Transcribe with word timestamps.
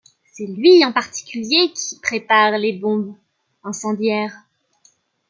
C’est 0.33 0.47
lui 0.47 0.83
en 0.83 0.91
particulier, 0.91 1.71
qui 1.73 1.99
prépare 1.99 2.57
les 2.57 2.73
bombes 2.73 3.13
incendiaires. 3.63 4.35